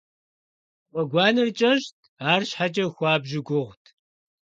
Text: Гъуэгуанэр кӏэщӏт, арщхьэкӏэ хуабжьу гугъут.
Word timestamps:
Гъуэгуанэр 0.91 1.49
кӏэщӏт, 1.57 1.99
арщхьэкӏэ 2.31 2.85
хуабжьу 2.93 3.45
гугъут. 3.47 3.83